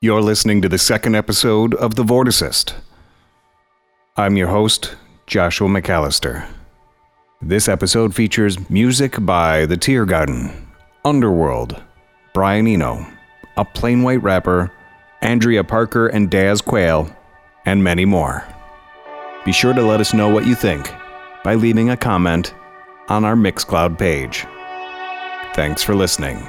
You're 0.00 0.22
listening 0.22 0.62
to 0.62 0.68
the 0.68 0.78
second 0.78 1.16
episode 1.16 1.74
of 1.74 1.96
The 1.96 2.04
Vorticist. 2.04 2.72
I'm 4.16 4.36
your 4.36 4.46
host, 4.46 4.94
Joshua 5.26 5.66
McAllister. 5.66 6.46
This 7.42 7.66
episode 7.66 8.14
features 8.14 8.70
music 8.70 9.16
by 9.18 9.66
The 9.66 9.76
Tear 9.76 10.06
Tiergarten, 10.06 10.54
Underworld, 11.04 11.82
Brian 12.32 12.68
Eno, 12.68 13.04
a 13.56 13.64
Plain 13.64 14.04
White 14.04 14.22
Wrapper, 14.22 14.70
Andrea 15.20 15.64
Parker 15.64 16.06
and 16.06 16.30
Daz 16.30 16.60
Quayle, 16.60 17.10
and 17.66 17.82
many 17.82 18.04
more. 18.04 18.46
Be 19.44 19.50
sure 19.50 19.72
to 19.74 19.82
let 19.82 20.00
us 20.00 20.14
know 20.14 20.28
what 20.28 20.46
you 20.46 20.54
think 20.54 20.88
by 21.42 21.56
leaving 21.56 21.90
a 21.90 21.96
comment 21.96 22.54
on 23.08 23.24
our 23.24 23.34
Mixcloud 23.34 23.98
page. 23.98 24.46
Thanks 25.56 25.82
for 25.82 25.96
listening. 25.96 26.48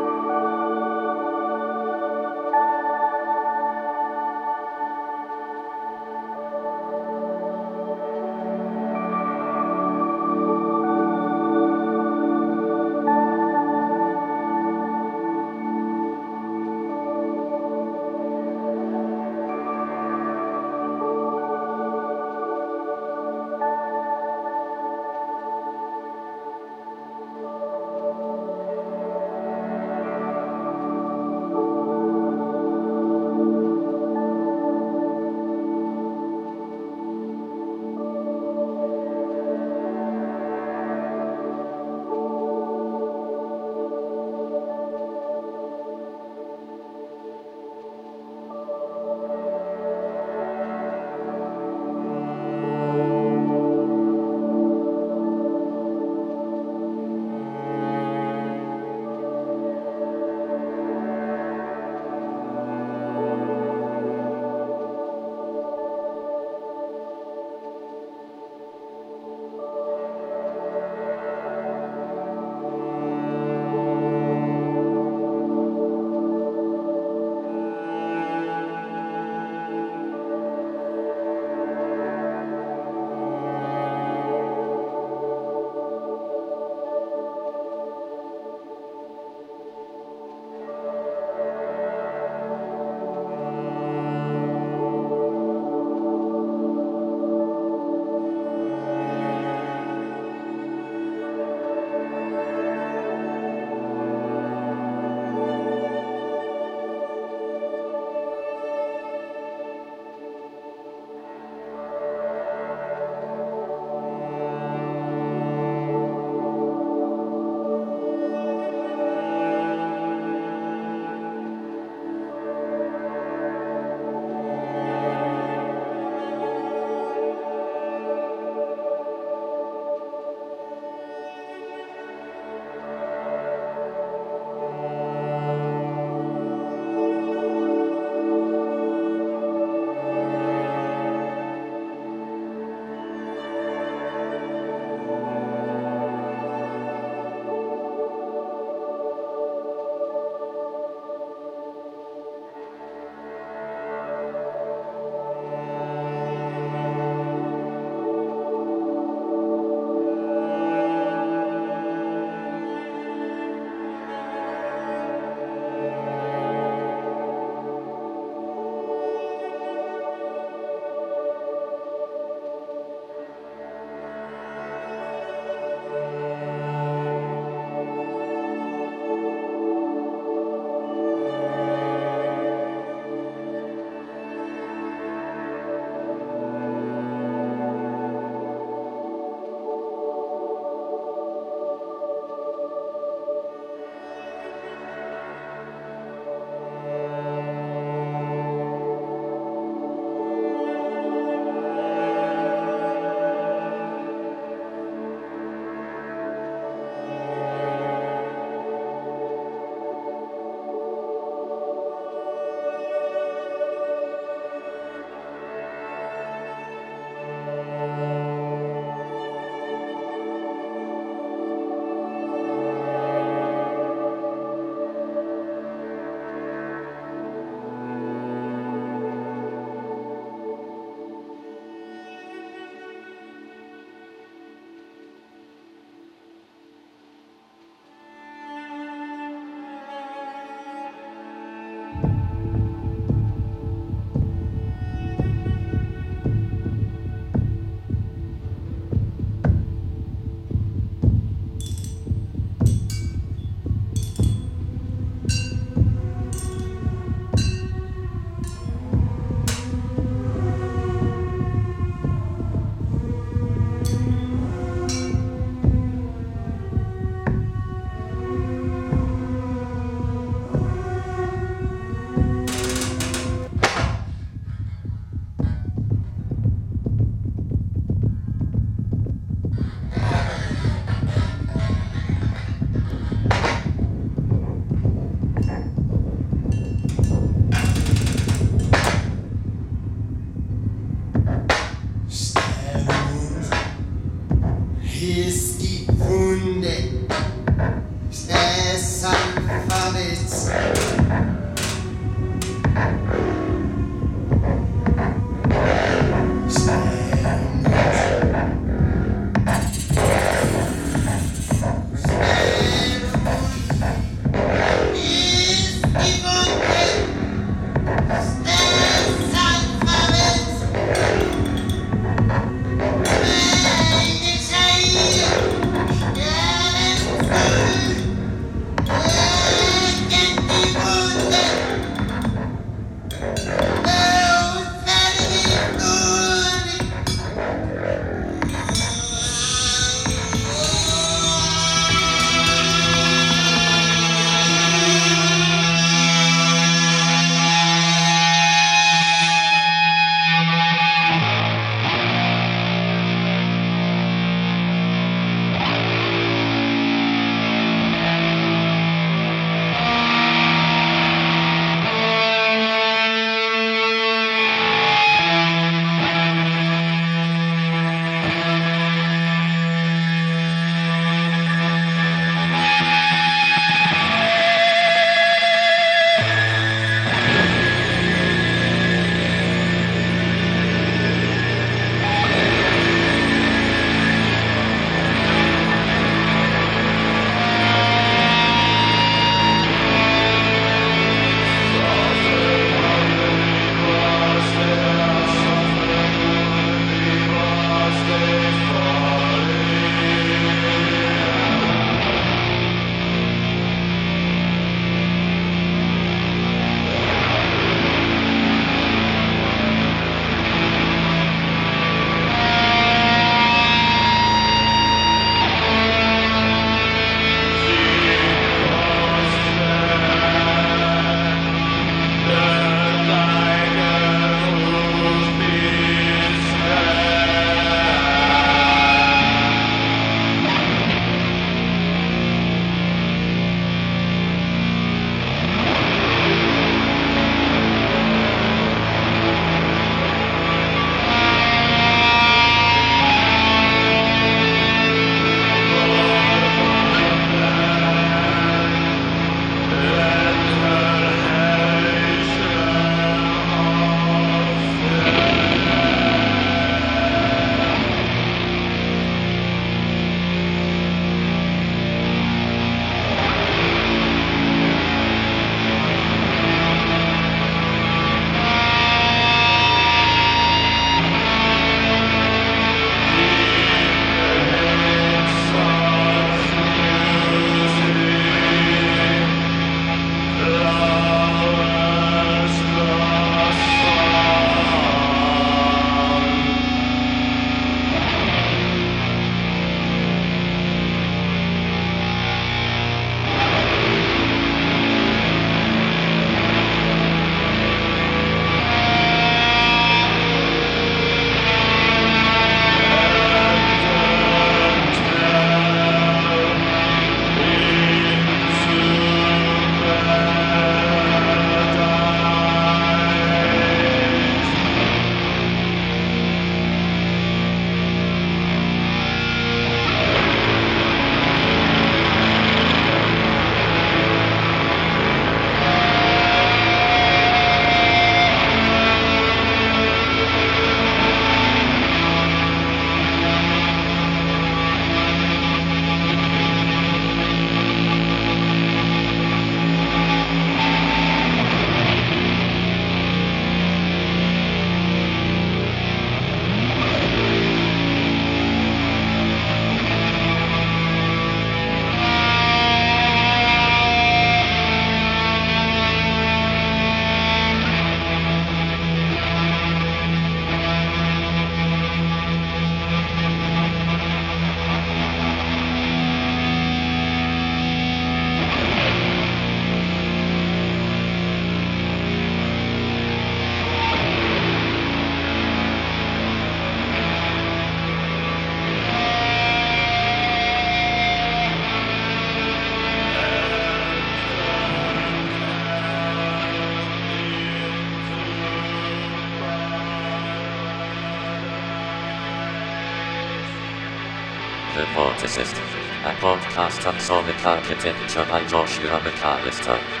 Podcast 596.61 596.85
on 596.87 596.99
sonic 596.99 597.45
architecture 597.45 598.25
by 598.29 598.43
Joshua 598.45 598.99
McAllister. 598.99 600.00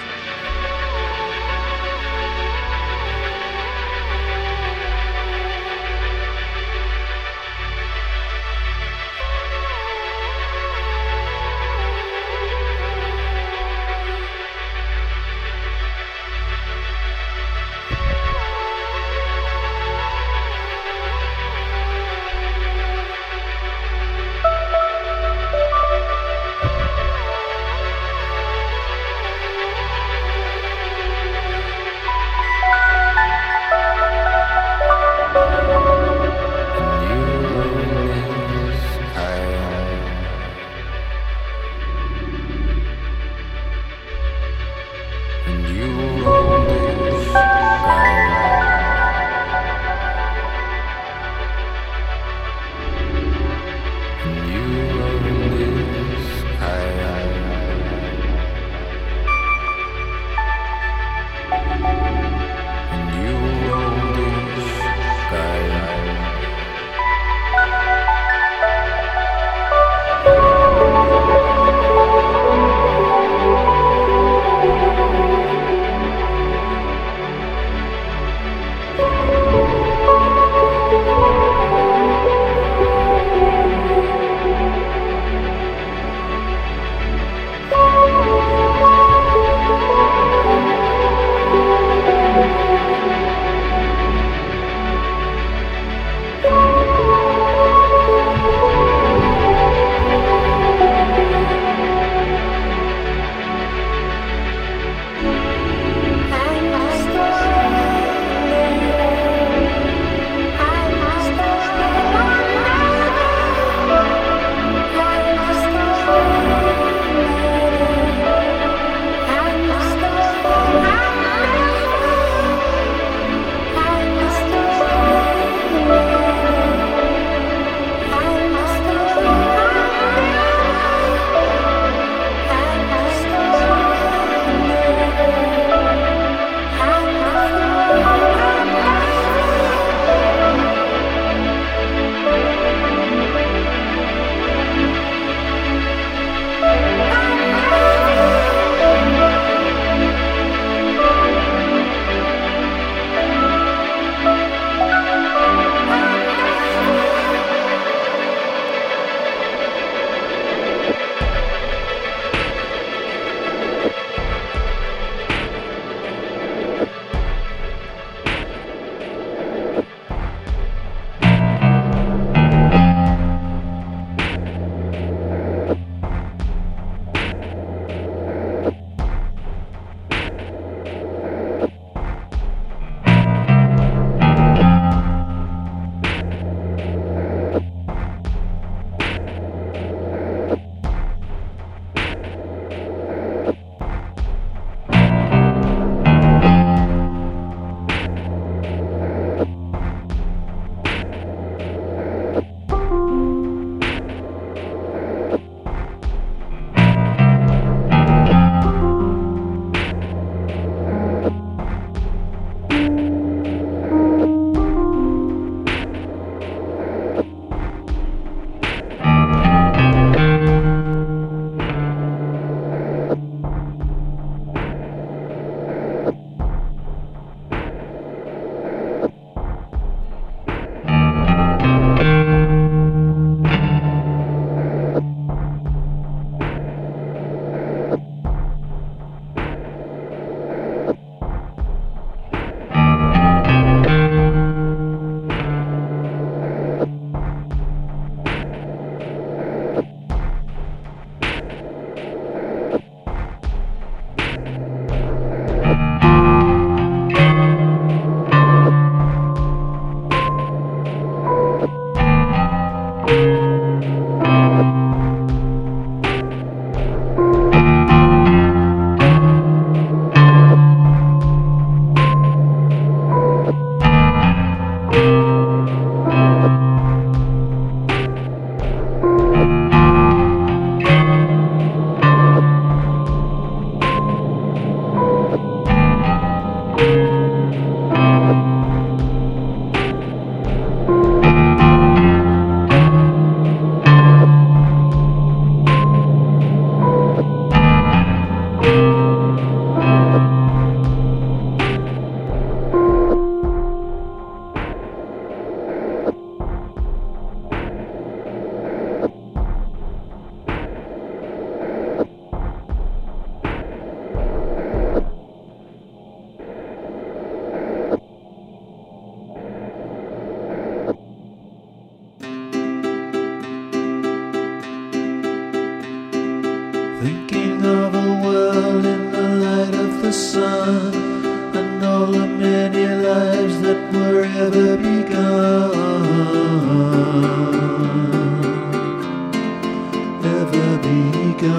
Our 341.43 341.49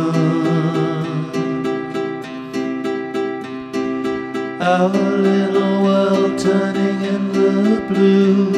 little 4.90 5.82
world 5.82 6.38
turning 6.38 7.02
in 7.02 7.32
the 7.32 7.84
blue. 7.88 8.52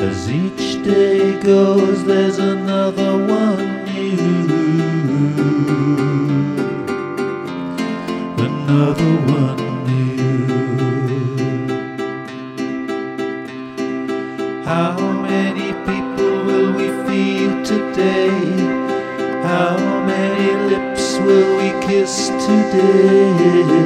As 0.00 0.28
each 0.28 0.82
day 0.82 1.40
goes, 1.40 2.04
there's 2.04 2.40
another 2.40 3.16
one 3.16 3.84
new. 3.84 4.48
Another 8.36 9.16
one. 9.32 9.75
day. 22.76 23.85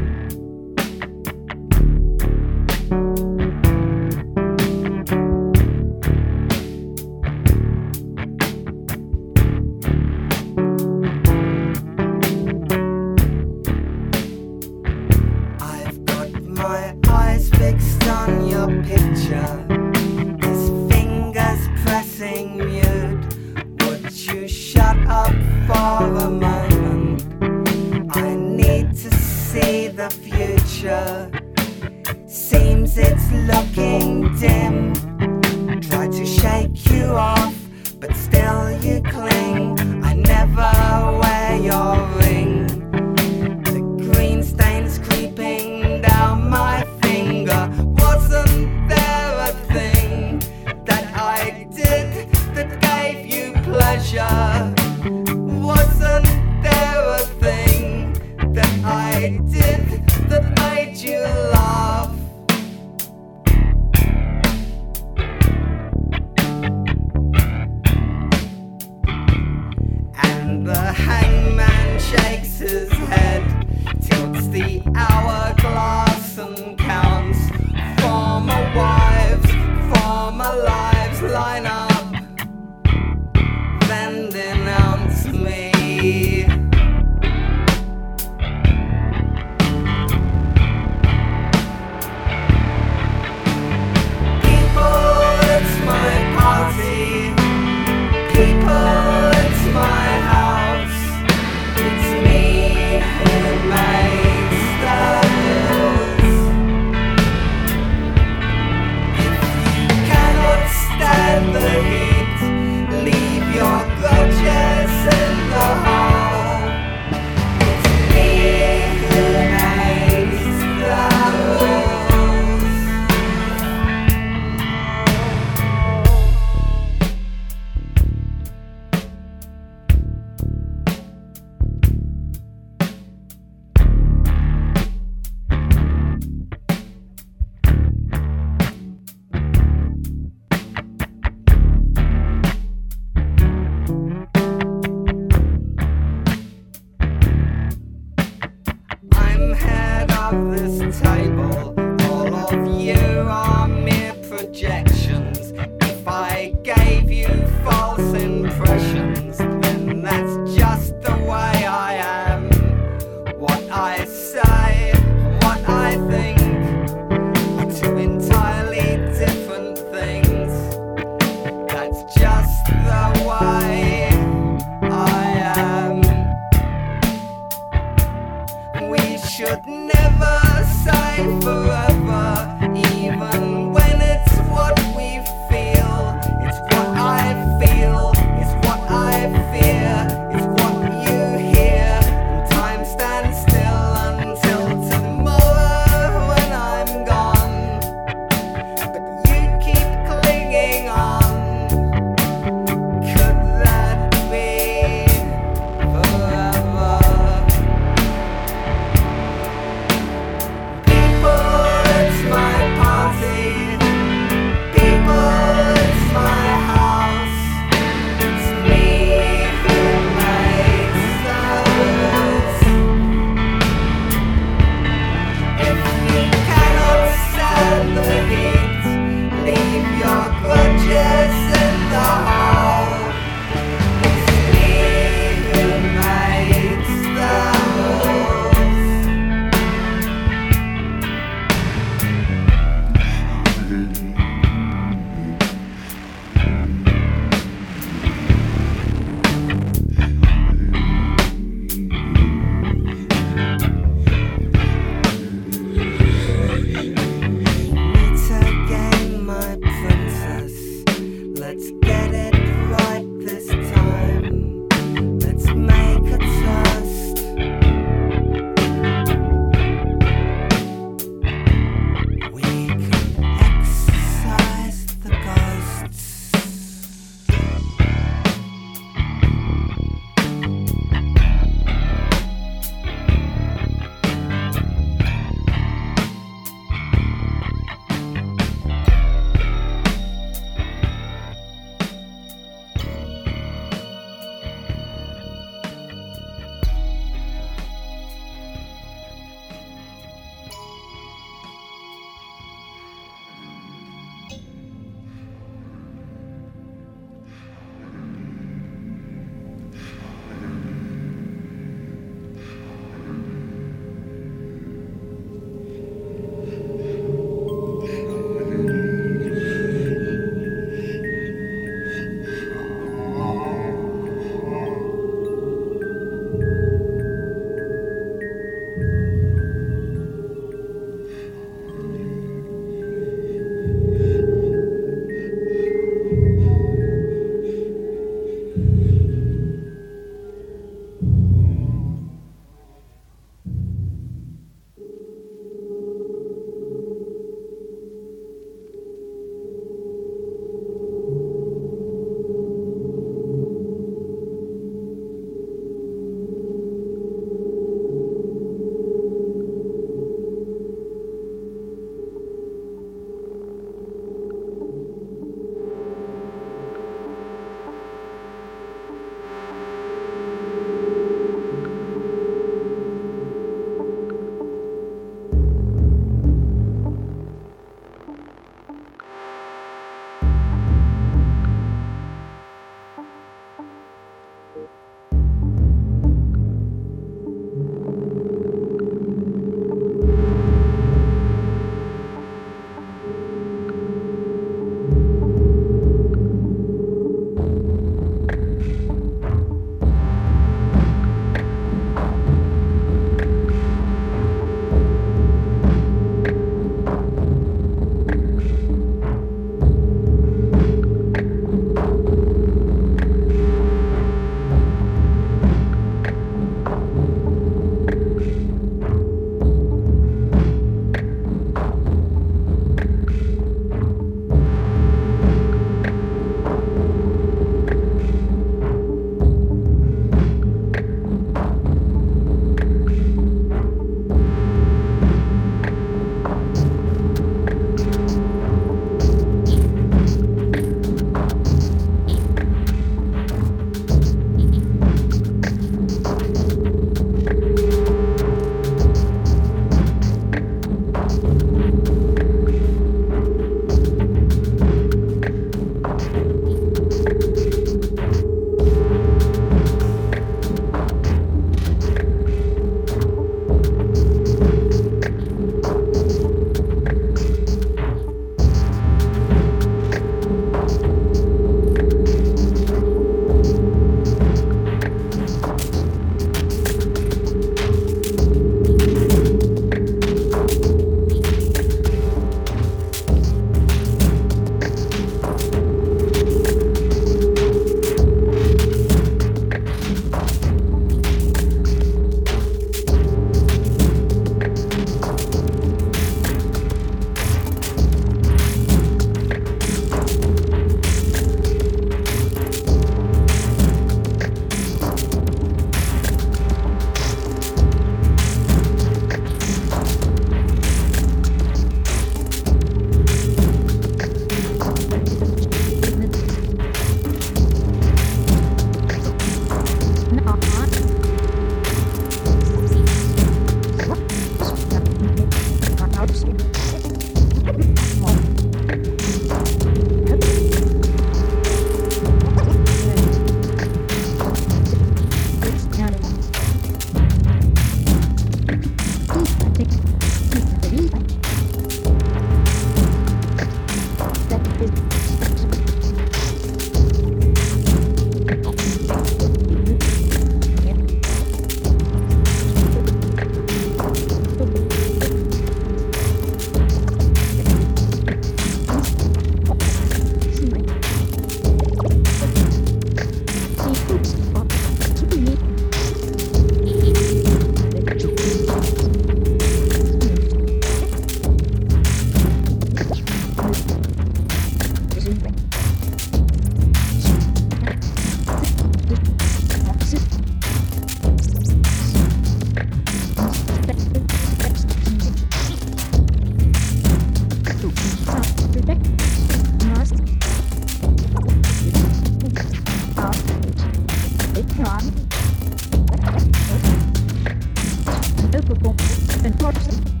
Thank 599.53 599.95
you. 599.95 600.00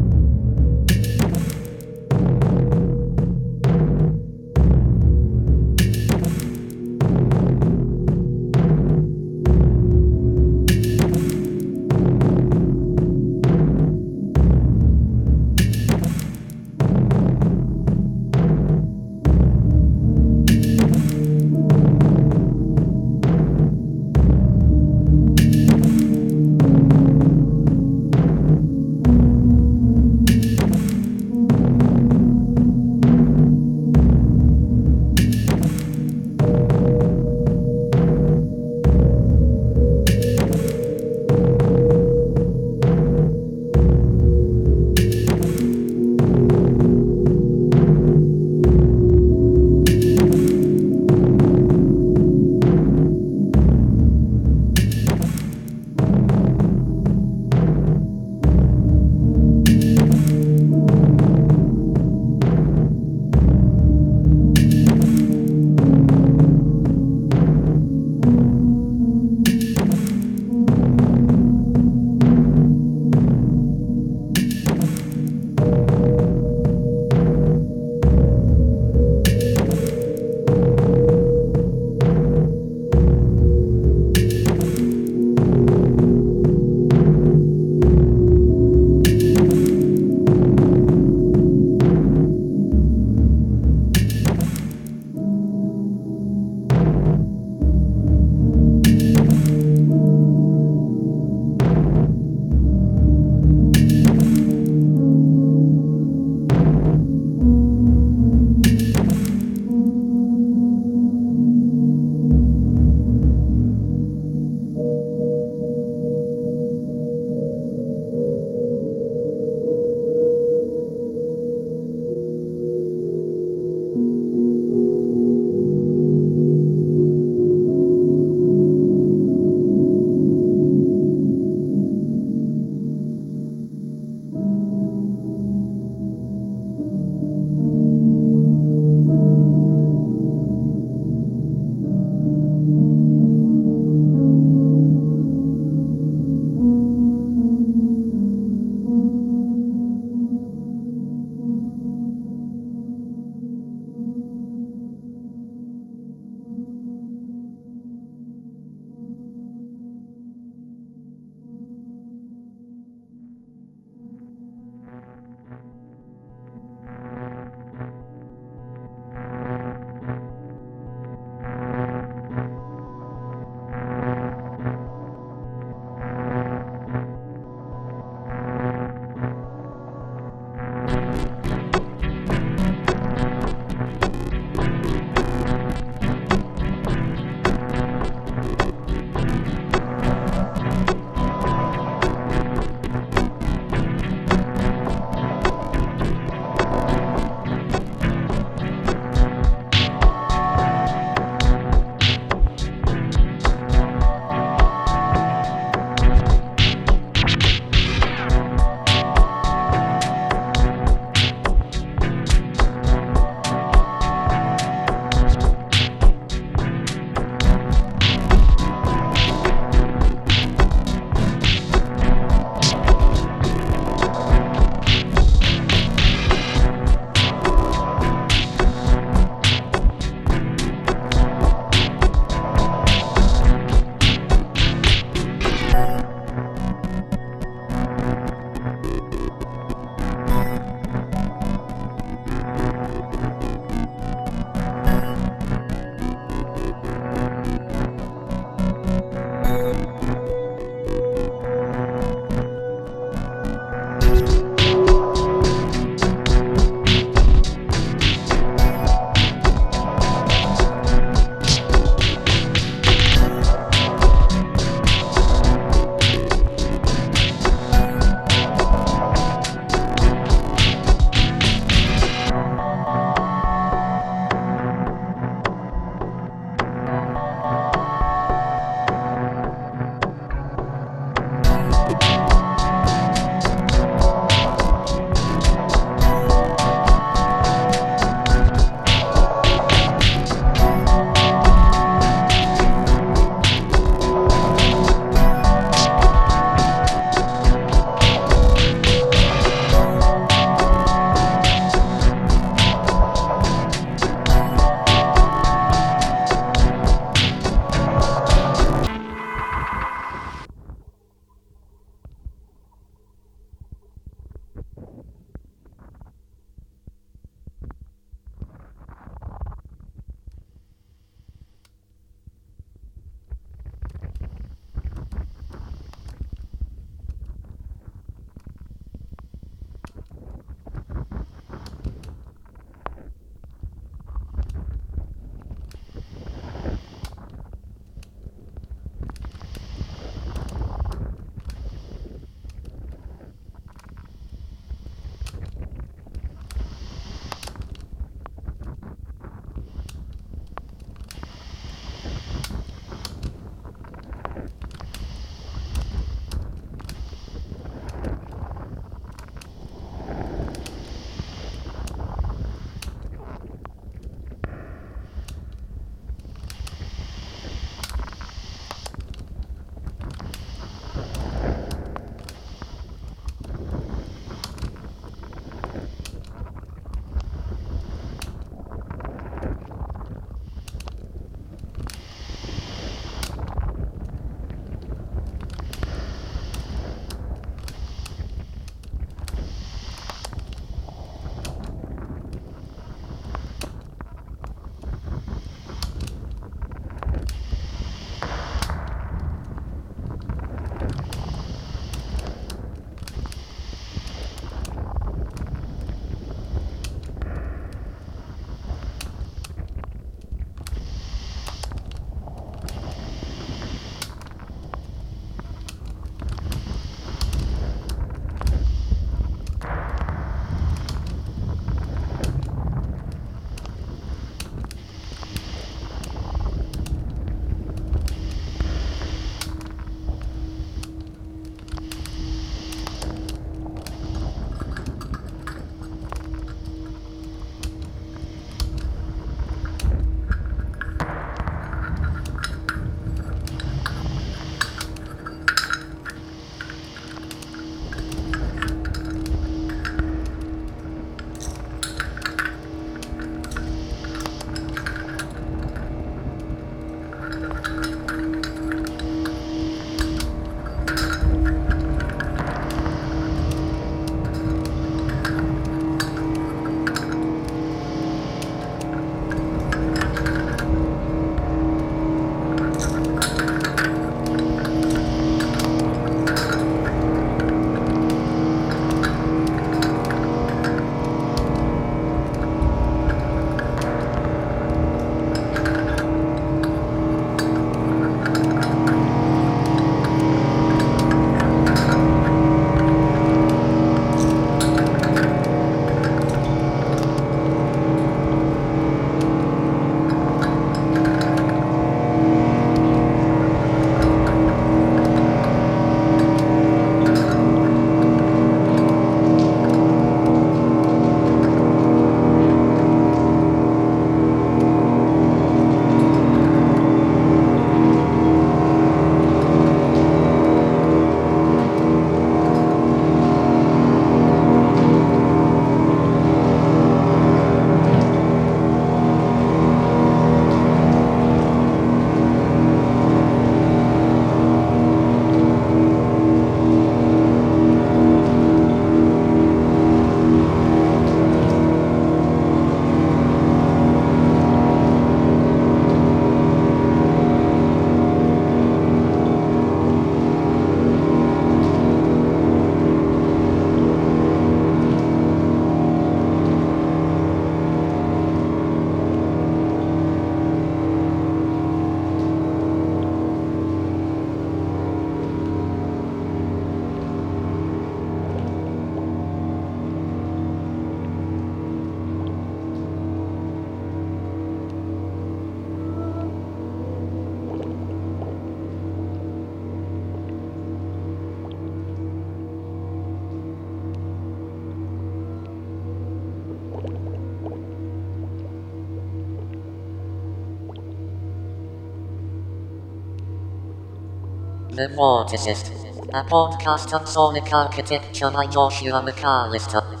The 594.81 594.87
Vorticist, 594.87 595.69
a 596.11 596.23
podcast 596.23 596.91
on 596.91 597.05
sonic 597.05 597.53
architecture 597.53 598.31
by 598.31 598.47
Joshua 598.47 599.03
McAllister. 599.03 600.00